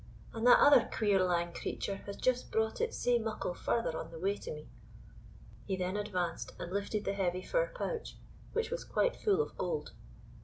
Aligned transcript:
and 0.33 0.47
that 0.47 0.57
other 0.57 0.89
queer 0.91 1.23
lang 1.23 1.53
creature 1.53 1.97
has 2.07 2.17
just 2.17 2.51
brought 2.51 2.81
it 2.81 2.91
sae 2.91 3.19
muckle 3.19 3.53
farther 3.53 3.95
on 3.95 4.09
the 4.09 4.17
way 4.17 4.35
to 4.35 4.51
me." 4.51 4.67
He 5.67 5.75
then 5.75 5.95
advanced 5.95 6.53
and 6.57 6.73
lifted 6.73 7.05
the 7.05 7.13
heavy 7.13 7.43
fur 7.43 7.67
pouch, 7.71 8.15
which 8.51 8.71
was 8.71 8.83
quite 8.83 9.15
full 9.15 9.39
of 9.43 9.55
gold. 9.59 9.91